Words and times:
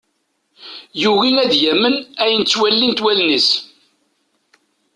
Yugi 1.01 1.31
ad 1.43 1.53
yamen 1.63 1.95
ayen 2.23 2.43
ttwalint 2.43 3.03
wallen-is. 3.03 3.49